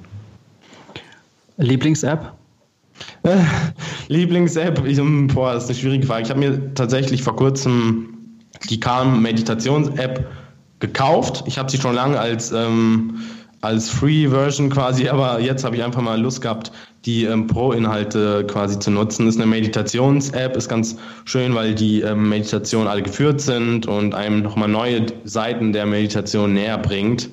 [1.58, 2.39] Lieblings-App?
[3.22, 3.36] Äh,
[4.08, 4.82] Lieblings-App,
[5.34, 6.24] boah, das ist eine schwierige Frage.
[6.24, 8.18] Ich habe mir tatsächlich vor kurzem
[8.68, 10.26] die Calm Meditations-App
[10.80, 11.44] gekauft.
[11.46, 13.20] Ich habe sie schon lange als, ähm,
[13.60, 16.72] als Free-Version quasi, aber jetzt habe ich einfach mal Lust gehabt,
[17.04, 19.26] die ähm, Pro-Inhalte quasi zu nutzen.
[19.26, 24.14] Das ist eine Meditations-App, ist ganz schön, weil die ähm, Meditationen alle geführt sind und
[24.14, 27.30] einem nochmal neue Seiten der Meditation näher bringt.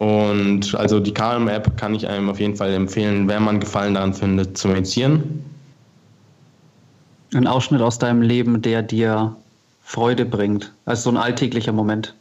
[0.00, 4.14] Und also die Calm-App kann ich einem auf jeden Fall empfehlen, wenn man Gefallen daran
[4.14, 5.44] findet, zu meditieren.
[7.34, 9.36] Ein Ausschnitt aus deinem Leben, der dir
[9.82, 10.72] Freude bringt.
[10.86, 12.14] Also so ein alltäglicher Moment.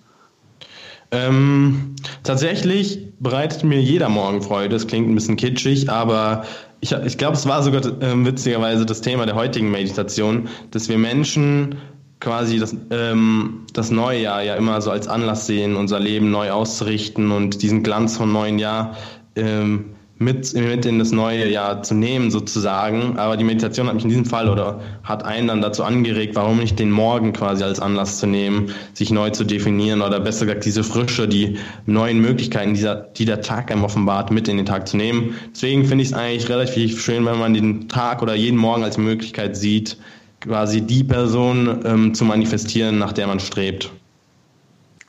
[1.11, 4.69] Ähm, tatsächlich bereitet mir jeder Morgen Freude.
[4.69, 6.43] Das klingt ein bisschen kitschig, aber
[6.81, 10.97] ich, ich glaube, es war sogar äh, witzigerweise das Thema der heutigen Meditation, dass wir
[10.97, 11.75] Menschen
[12.19, 16.51] quasi das, ähm, das neue Jahr ja immer so als Anlass sehen, unser Leben neu
[16.51, 18.97] auszurichten und diesen Glanz vom neuen Jahr
[19.35, 23.17] ähm, mit, mit in das neue Jahr zu nehmen sozusagen.
[23.17, 26.59] Aber die Meditation hat mich in diesem Fall oder hat einen dann dazu angeregt, warum
[26.59, 30.65] nicht den Morgen quasi als Anlass zu nehmen, sich neu zu definieren oder besser gesagt
[30.65, 34.89] diese Frische, die neuen Möglichkeiten, dieser, die der Tag einem offenbart, mit in den Tag
[34.89, 35.35] zu nehmen.
[35.53, 38.97] Deswegen finde ich es eigentlich relativ schön, wenn man den Tag oder jeden Morgen als
[38.97, 39.95] Möglichkeit sieht,
[40.41, 43.91] quasi die Person ähm, zu manifestieren, nach der man strebt.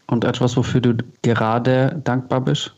[0.07, 2.75] Und etwas, wofür du gerade dankbar bist?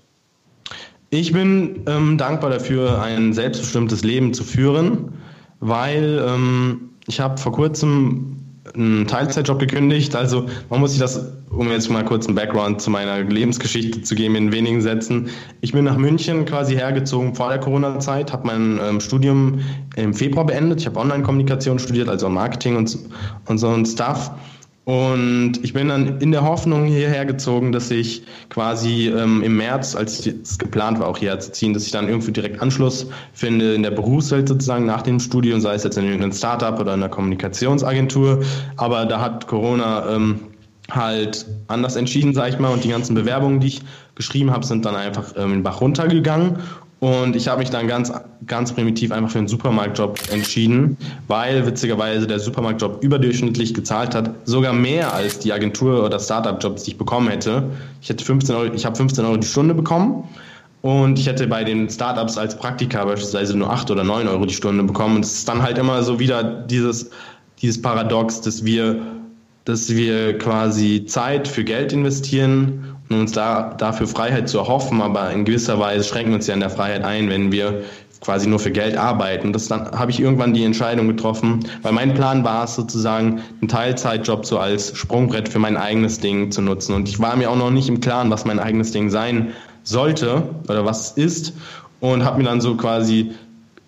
[1.10, 5.12] Ich bin ähm, dankbar dafür, ein selbstbestimmtes Leben zu führen,
[5.60, 8.41] weil ähm, ich habe vor kurzem
[8.75, 10.14] einen Teilzeitjob gekündigt.
[10.14, 14.14] Also man muss sich das, um jetzt mal kurz einen Background zu meiner Lebensgeschichte zu
[14.14, 15.29] geben, in wenigen Sätzen.
[15.61, 19.61] Ich bin nach München quasi hergezogen vor der Corona-Zeit, habe mein ähm, Studium
[19.96, 20.81] im Februar beendet.
[20.81, 22.96] Ich habe Online-Kommunikation studiert, also Marketing und,
[23.46, 24.31] und so ein Stuff.
[24.84, 29.94] Und ich bin dann in der Hoffnung hierher gezogen, dass ich quasi ähm, im März,
[29.94, 33.74] als es geplant war, auch hierher zu ziehen, dass ich dann irgendwie direkt Anschluss finde
[33.74, 37.00] in der Berufswelt sozusagen nach dem Studium, sei es jetzt in irgendeinem Startup oder in
[37.00, 38.42] einer Kommunikationsagentur.
[38.76, 40.40] Aber da hat Corona ähm,
[40.90, 43.82] halt anders entschieden, sag ich mal, und die ganzen Bewerbungen, die ich
[44.16, 46.58] geschrieben habe, sind dann einfach ähm, in den Bach runtergegangen.
[47.02, 48.12] Und ich habe mich dann ganz,
[48.46, 54.72] ganz primitiv einfach für einen Supermarktjob entschieden, weil witzigerweise der Supermarktjob überdurchschnittlich gezahlt hat, sogar
[54.72, 57.64] mehr als die Agentur- oder Startup-Jobs, die ich bekommen hätte.
[58.02, 60.28] Ich hätte 15 Euro, ich habe 15 Euro die Stunde bekommen
[60.82, 64.54] und ich hätte bei den Startups als Praktika beispielsweise nur 8 oder 9 Euro die
[64.54, 65.16] Stunde bekommen.
[65.16, 67.10] Und es ist dann halt immer so wieder dieses,
[67.60, 69.02] dieses Paradox, dass wir,
[69.64, 75.30] dass wir quasi Zeit für Geld investieren und uns da, dafür Freiheit zu erhoffen, aber
[75.30, 77.82] in gewisser Weise schränken wir uns ja in der Freiheit ein, wenn wir
[78.22, 79.52] quasi nur für Geld arbeiten.
[79.52, 83.68] Das dann habe ich irgendwann die Entscheidung getroffen, weil mein Plan war es sozusagen, einen
[83.68, 86.94] Teilzeitjob so als Sprungbrett für mein eigenes Ding zu nutzen.
[86.94, 90.42] Und ich war mir auch noch nicht im Klaren, was mein eigenes Ding sein sollte
[90.68, 91.52] oder was ist.
[92.00, 93.32] Und habe mir dann so quasi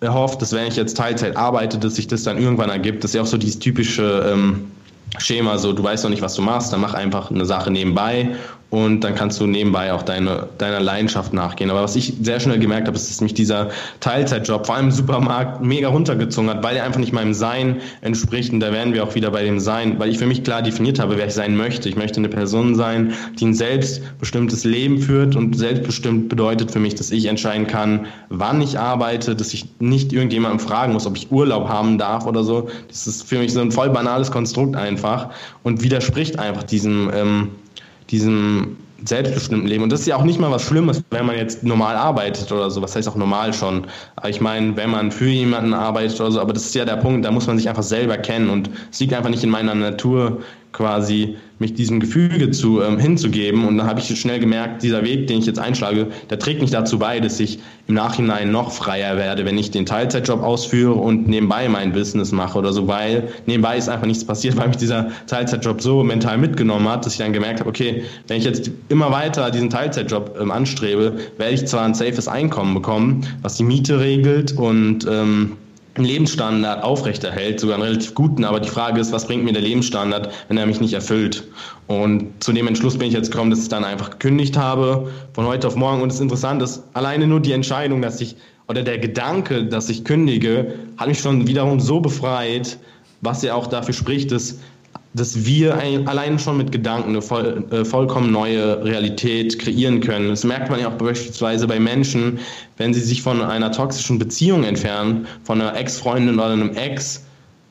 [0.01, 3.03] erhofft, dass wenn ich jetzt Teilzeit arbeite, dass sich das dann irgendwann ergibt.
[3.03, 4.71] Das ist ja auch so dieses typische ähm,
[5.17, 8.35] Schema, so du weißt noch nicht, was du machst, dann mach einfach eine Sache nebenbei
[8.71, 11.69] und dann kannst du nebenbei auch deine, deiner Leidenschaft nachgehen.
[11.69, 14.91] Aber was ich sehr schnell gemerkt habe, ist, dass mich dieser Teilzeitjob, vor allem im
[14.91, 18.51] Supermarkt, mega runtergezogen hat, weil er einfach nicht meinem Sein entspricht.
[18.51, 20.99] Und da wären wir auch wieder bei dem Sein, weil ich für mich klar definiert
[20.99, 21.87] habe, wer ich sein möchte.
[21.87, 26.95] Ich möchte eine Person sein, die ein selbstbestimmtes Leben führt und selbstbestimmt bedeutet für mich,
[26.95, 31.31] dass ich entscheiden kann, wann ich arbeite, dass ich nicht irgendjemandem fragen muss, ob ich
[31.31, 32.67] Urlaub haben darf oder so.
[32.87, 35.29] Das ist für mich so ein voll banales Konstrukt einfach
[35.63, 37.51] und widerspricht einfach diesem, ähm,
[38.09, 39.83] diesem selbstbestimmten Leben.
[39.83, 42.69] Und das ist ja auch nicht mal was Schlimmes, wenn man jetzt normal arbeitet oder
[42.71, 42.81] so.
[42.81, 43.85] Was heißt auch normal schon?
[44.15, 46.97] Aber ich meine, wenn man für jemanden arbeitet oder so, aber das ist ja der
[46.97, 48.49] Punkt, da muss man sich einfach selber kennen.
[48.49, 50.41] Und es liegt einfach nicht in meiner Natur,
[50.75, 53.65] quasi mich diesem Gefüge zu, ähm, hinzugeben.
[53.65, 56.73] Und dann habe ich schnell gemerkt, dieser Weg, den ich jetzt einschlage, der trägt nicht
[56.73, 61.29] dazu bei, dass ich im Nachhinein noch freier werde, wenn ich den Teilzeitjob ausführe und
[61.29, 65.07] nebenbei mein Business mache oder so, weil nebenbei ist einfach nichts passiert, weil mich dieser
[65.27, 69.11] Teilzeitjob so mental mitgenommen hat, dass ich dann gemerkt habe, okay, wenn ich jetzt immer
[69.11, 73.99] weiter diesen Teilzeitjob ähm, anstrebe, werde ich zwar ein safes Einkommen bekommen, was die Miete
[74.01, 75.53] regelt und ähm,
[76.03, 78.43] Lebensstandard aufrechterhält, sogar einen relativ guten.
[78.43, 81.47] Aber die Frage ist, was bringt mir der Lebensstandard, wenn er mich nicht erfüllt?
[81.87, 85.45] Und zu dem Entschluss bin ich jetzt gekommen, dass ich dann einfach gekündigt habe von
[85.45, 86.01] heute auf morgen.
[86.01, 88.35] Und das Interessante ist, alleine nur die Entscheidung, dass ich
[88.67, 92.79] oder der Gedanke, dass ich kündige, hat mich schon wiederum so befreit,
[93.21, 94.59] was ja auch dafür spricht, dass,
[95.15, 100.29] dass wir allein schon mit Gedanken eine voll, äh, vollkommen neue Realität kreieren können.
[100.29, 102.39] Das merkt man ja auch beispielsweise bei Menschen,
[102.77, 107.25] wenn sie sich von einer toxischen Beziehung entfernen, von einer Ex-Freundin oder einem Ex,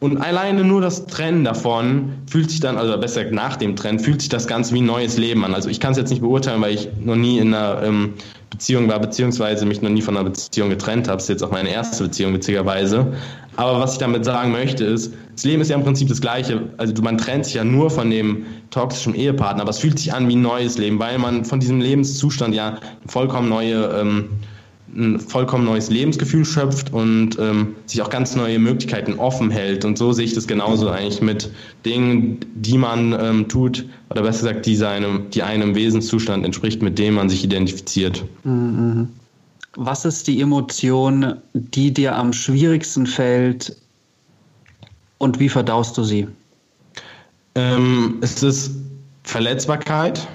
[0.05, 4.21] und alleine nur das Trennen davon fühlt sich dann, also besser nach dem Trennen, fühlt
[4.21, 5.55] sich das Ganze wie ein neues Leben an.
[5.55, 8.13] Also ich kann es jetzt nicht beurteilen, weil ich noch nie in einer ähm,
[8.51, 11.17] Beziehung war, beziehungsweise mich noch nie von einer Beziehung getrennt habe.
[11.17, 13.15] Das ist jetzt auch meine erste Beziehung, witzigerweise.
[13.57, 16.69] Aber was ich damit sagen möchte, ist, das Leben ist ja im Prinzip das Gleiche.
[16.77, 20.29] Also man trennt sich ja nur von dem toxischen Ehepartner, aber es fühlt sich an
[20.29, 24.29] wie ein neues Leben, weil man von diesem Lebenszustand ja eine vollkommen neue ähm,
[24.97, 29.85] ein vollkommen neues Lebensgefühl schöpft und ähm, sich auch ganz neue Möglichkeiten offen hält.
[29.85, 31.51] Und so sehe ich das genauso eigentlich mit
[31.85, 36.99] Dingen, die man ähm, tut, oder besser gesagt, die, seinem, die einem Wesenszustand entspricht, mit
[36.99, 38.25] dem man sich identifiziert.
[38.45, 39.09] Mhm.
[39.77, 43.77] Was ist die Emotion, die dir am schwierigsten fällt
[45.19, 46.29] und wie verdaust du sie?
[47.55, 48.73] Ähm, es ist
[49.25, 50.27] Verletzbarkeit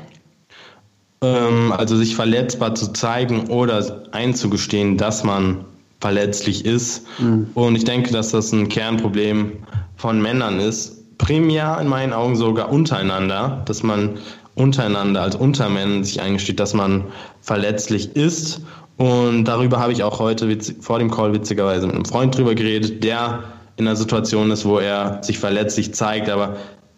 [1.22, 5.66] ähm, also sich verletzbar zu zeigen oder einzugestehen, dass man
[6.00, 7.06] verletzlich ist.
[7.20, 7.48] Mhm.
[7.56, 9.52] Und ich denke, dass das ein Kernproblem
[9.98, 10.96] von Männern ist.
[11.18, 14.18] Primär in meinen Augen sogar untereinander, dass man
[14.60, 17.06] untereinander als Untermännern sich eingesteht, dass man
[17.42, 18.62] verletzlich ist.
[18.98, 23.04] Und darüber habe ich auch heute vor dem Call witzigerweise mit einem Freund drüber geredet,
[23.04, 23.44] der
[23.78, 26.58] in einer Situation ist, wo er sich verletzlich zeigt, aber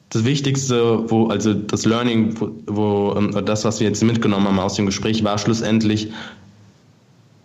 [0.09, 4.59] das Wichtigste, wo, also das Learning, wo, wo ähm, das, was wir jetzt mitgenommen haben
[4.59, 6.11] aus dem Gespräch, war schlussendlich,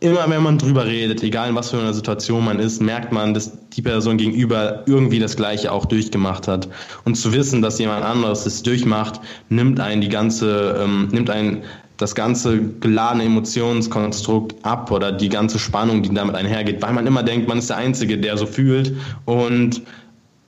[0.07, 3.35] immer wenn man drüber redet, egal in was für einer Situation man ist, merkt man,
[3.35, 6.69] dass die Person gegenüber irgendwie das Gleiche auch durchgemacht hat.
[7.05, 11.65] Und zu wissen, dass jemand anderes es durchmacht, nimmt einen die ganze, ähm, nimmt einen
[11.97, 17.23] das ganze geladene Emotionskonstrukt ab oder die ganze Spannung, die damit einhergeht, weil man immer
[17.23, 19.83] denkt, man ist der Einzige, der so fühlt und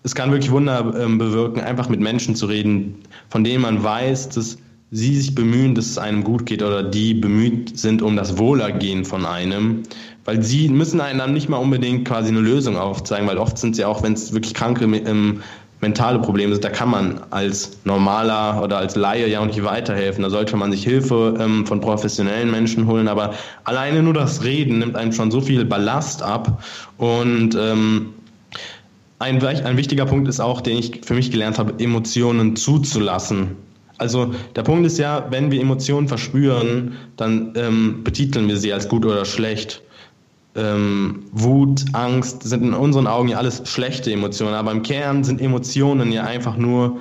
[0.02, 2.96] es kann wirklich Wunder ähm, bewirken, einfach mit Menschen zu reden,
[3.30, 4.58] von denen man weiß, dass
[4.90, 9.04] sie sich bemühen, dass es einem gut geht oder die bemüht sind um das Wohlergehen
[9.04, 9.82] von einem.
[10.24, 13.76] Weil sie müssen einem dann nicht mal unbedingt quasi eine Lösung aufzeigen, weil oft sind
[13.76, 15.42] sie auch, wenn es wirklich kranke ähm,
[15.80, 20.22] mentale Probleme sind, da kann man als normaler oder als Laie ja auch nicht weiterhelfen.
[20.22, 24.78] Da sollte man sich Hilfe ähm, von professionellen Menschen holen, aber alleine nur das Reden
[24.78, 26.62] nimmt einem schon so viel Ballast ab
[26.96, 28.14] und ähm,
[29.20, 33.56] ein, ein wichtiger Punkt ist auch, den ich für mich gelernt habe, Emotionen zuzulassen.
[33.98, 38.88] Also der Punkt ist ja, wenn wir Emotionen verspüren, dann ähm, betiteln wir sie als
[38.88, 39.82] gut oder schlecht.
[40.54, 45.40] Ähm, Wut, Angst sind in unseren Augen ja alles schlechte Emotionen, aber im Kern sind
[45.40, 47.00] Emotionen ja einfach nur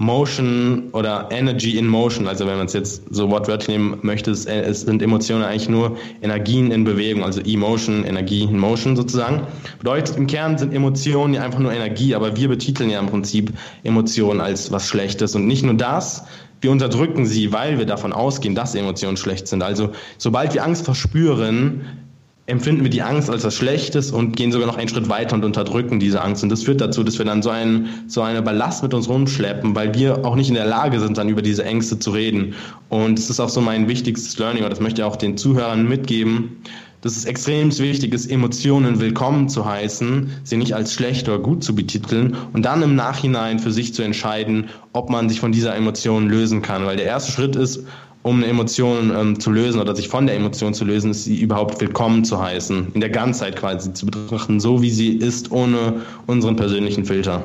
[0.00, 4.46] Motion oder Energy in Motion, also wenn man es jetzt so wortwörtlich nehmen möchte, es,
[4.46, 9.42] es, sind Emotionen eigentlich nur Energien in Bewegung, also Emotion, Energie in Motion sozusagen.
[9.78, 13.52] Bedeutet, im Kern sind Emotionen ja einfach nur Energie, aber wir betiteln ja im Prinzip
[13.82, 15.34] Emotionen als was Schlechtes.
[15.34, 16.24] Und nicht nur das,
[16.60, 19.64] wir unterdrücken sie, weil wir davon ausgehen, dass Emotionen schlecht sind.
[19.64, 22.07] Also sobald wir Angst verspüren,
[22.48, 25.44] empfinden wir die Angst als was Schlechtes und gehen sogar noch einen Schritt weiter und
[25.44, 26.42] unterdrücken diese Angst.
[26.42, 29.74] Und das führt dazu, dass wir dann so einen, so eine Ballast mit uns rumschleppen,
[29.74, 32.54] weil wir auch nicht in der Lage sind, dann über diese Ängste zu reden.
[32.88, 35.86] Und das ist auch so mein wichtigstes Learning, und das möchte ich auch den Zuhörern
[35.86, 36.62] mitgeben,
[37.02, 41.62] dass es extrem wichtig ist, Emotionen willkommen zu heißen, sie nicht als schlecht oder gut
[41.62, 45.76] zu betiteln und dann im Nachhinein für sich zu entscheiden, ob man sich von dieser
[45.76, 46.86] Emotion lösen kann.
[46.86, 47.84] Weil der erste Schritt ist,
[48.22, 51.40] um eine Emotion ähm, zu lösen oder sich von der Emotion zu lösen, ist sie
[51.40, 56.02] überhaupt willkommen zu heißen, in der Ganzheit quasi zu betrachten, so wie sie ist, ohne
[56.26, 57.44] unseren persönlichen Filter.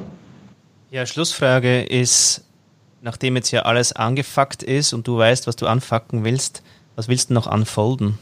[0.92, 2.44] Ja, Schlussfrage ist,
[3.02, 6.64] nachdem jetzt ja alles angefuckt ist und du weißt, was du anfacken willst,
[6.96, 8.20] was willst du noch unfolden?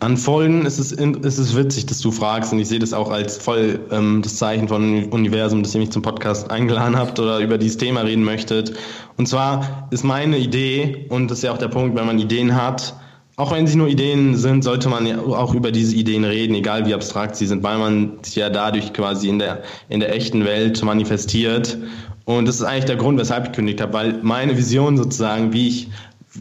[0.00, 3.10] An Folgen ist es, ist es witzig, dass du fragst und ich sehe das auch
[3.10, 7.38] als voll ähm, das Zeichen von Universum, dass ihr mich zum Podcast eingeladen habt oder
[7.38, 8.72] über dieses Thema reden möchtet.
[9.16, 12.60] Und zwar ist meine Idee, und das ist ja auch der Punkt, wenn man Ideen
[12.60, 12.94] hat,
[13.36, 16.84] auch wenn sie nur Ideen sind, sollte man ja auch über diese Ideen reden, egal
[16.86, 20.44] wie abstrakt sie sind, weil man sich ja dadurch quasi in der, in der echten
[20.44, 21.78] Welt manifestiert.
[22.24, 25.68] Und das ist eigentlich der Grund, weshalb ich kündigt habe, weil meine Vision sozusagen, wie
[25.68, 25.88] ich,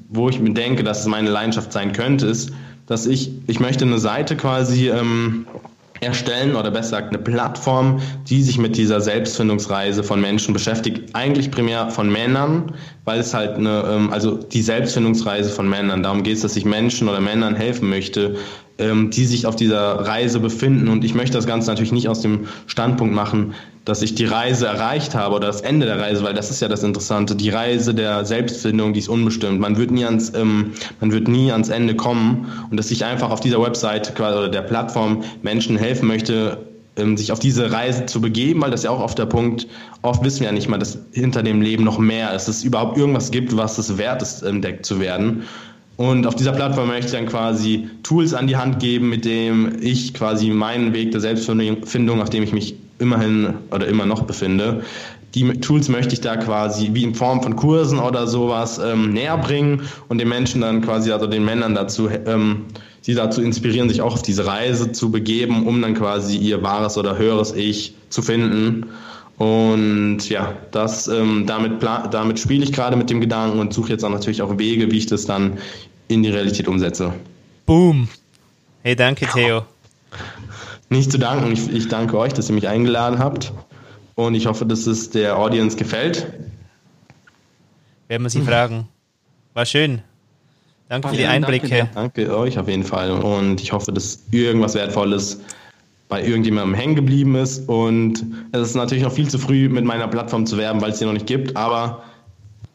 [0.10, 2.52] wo ich mir denke, dass es meine Leidenschaft sein könnte, ist,
[2.92, 5.48] dass ich, ich möchte eine Seite quasi ähm,
[6.02, 11.16] erstellen oder besser gesagt eine Plattform, die sich mit dieser Selbstfindungsreise von Menschen beschäftigt.
[11.16, 12.74] Eigentlich primär von Männern,
[13.06, 16.66] weil es halt eine, ähm, also die Selbstfindungsreise von Männern, darum geht es, dass ich
[16.66, 18.36] Menschen oder Männern helfen möchte,
[18.78, 20.90] ähm, die sich auf dieser Reise befinden.
[20.90, 23.54] Und ich möchte das Ganze natürlich nicht aus dem Standpunkt machen,
[23.92, 26.70] dass ich die Reise erreicht habe oder das Ende der Reise, weil das ist ja
[26.70, 27.36] das Interessante.
[27.36, 29.60] Die Reise der Selbstfindung, die ist unbestimmt.
[29.60, 30.72] Man wird nie ans, ähm,
[31.02, 34.62] man wird nie ans Ende kommen und dass ich einfach auf dieser Website oder der
[34.62, 36.60] Plattform Menschen helfen möchte,
[36.96, 39.68] ähm, sich auf diese Reise zu begeben, weil das ja auch oft der Punkt,
[40.04, 42.64] oft wissen wir ja nicht mal, dass hinter dem Leben noch mehr ist, dass es
[42.64, 45.44] überhaupt irgendwas gibt, was es wert ist, entdeckt zu werden.
[45.98, 49.76] Und auf dieser Plattform möchte ich dann quasi Tools an die Hand geben, mit dem
[49.82, 54.84] ich quasi meinen Weg der Selbstfindung, auf dem ich mich immerhin oder immer noch befinde,
[55.34, 59.38] die Tools möchte ich da quasi wie in Form von Kursen oder sowas ähm, näher
[59.38, 62.66] bringen und den Menschen dann quasi, also den Männern dazu, ähm,
[63.02, 66.98] sie dazu inspirieren, sich auch auf diese Reise zu begeben, um dann quasi ihr wahres
[66.98, 68.88] oder höheres Ich zu finden.
[69.38, 74.04] Und ja, das, ähm, damit, damit spiele ich gerade mit dem Gedanken und suche jetzt
[74.04, 75.58] auch natürlich auch Wege, wie ich das dann
[76.10, 77.14] in die Realität umsetze.
[77.66, 78.08] Boom.
[78.84, 79.64] Hey, danke, Theo.
[80.92, 81.54] Nicht zu danken.
[81.54, 83.54] Ich, ich danke euch, dass ihr mich eingeladen habt.
[84.16, 86.28] Und ich hoffe, dass es der Audience gefällt.
[88.10, 88.90] Werden wir Sie fragen.
[89.54, 90.02] War schön.
[90.90, 91.70] Danke für die Einblicke.
[91.70, 93.10] Danke, danke, euch auf jeden Fall.
[93.10, 95.40] Und ich hoffe, dass irgendwas Wertvolles
[96.10, 97.70] bei irgendjemandem hängen geblieben ist.
[97.70, 101.00] Und es ist natürlich noch viel zu früh, mit meiner Plattform zu werben, weil es
[101.00, 101.56] sie noch nicht gibt.
[101.56, 102.04] Aber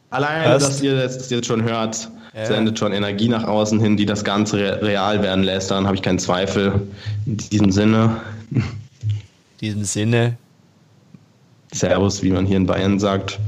[0.09, 2.45] alleine, dass ihr das jetzt schon hört, ja.
[2.45, 5.71] sendet schon Energie nach außen hin, die das Ganze real werden lässt.
[5.71, 6.87] Dann habe ich keinen Zweifel.
[7.25, 8.21] In diesem Sinne.
[8.51, 8.63] In
[9.61, 10.37] diesem Sinne.
[11.73, 13.39] Servus, wie man hier in Bayern sagt.